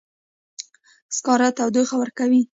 [1.15, 2.41] سکاره تودوخه ورکوي